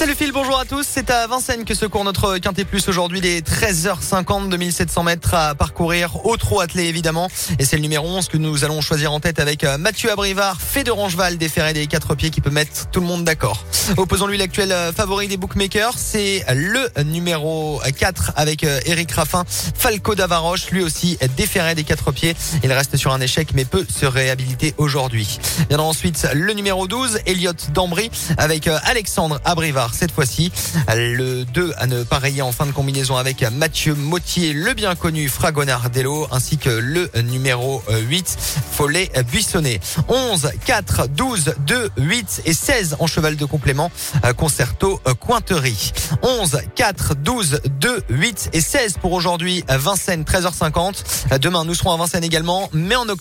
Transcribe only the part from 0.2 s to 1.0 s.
bonjour à tous.